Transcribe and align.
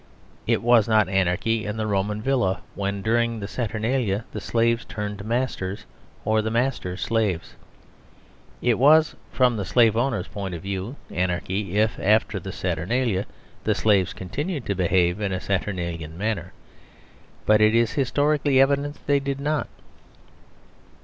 It 0.47 0.63
was 0.63 0.87
not 0.87 1.07
anarchy 1.07 1.63
in 1.63 1.77
the 1.77 1.85
Roman 1.85 2.23
villa 2.23 2.61
when, 2.73 3.03
during 3.03 3.39
the 3.39 3.47
Saturnalia, 3.47 4.25
the 4.31 4.41
slaves 4.41 4.83
turned 4.83 5.23
masters 5.23 5.85
or 6.25 6.41
the 6.41 6.49
masters 6.49 7.01
slaves. 7.01 7.53
It 8.63 8.79
was 8.79 9.15
(from 9.31 9.55
the 9.57 9.63
slave 9.63 9.95
owners' 9.95 10.27
point 10.27 10.55
of 10.55 10.63
view) 10.63 10.95
anarchy 11.11 11.77
if, 11.77 11.99
after 11.99 12.39
the 12.39 12.51
Saturnalia, 12.51 13.27
the 13.63 13.75
slaves 13.75 14.11
continued 14.11 14.65
to 14.65 14.73
behave 14.73 15.21
in 15.21 15.31
a 15.31 15.39
Saturnalian 15.39 16.17
manner; 16.17 16.51
but 17.45 17.61
it 17.61 17.75
is 17.75 17.91
historically 17.91 18.59
evident 18.59 18.95
that 18.95 19.05
they 19.05 19.19
did 19.19 19.39
not. 19.39 19.67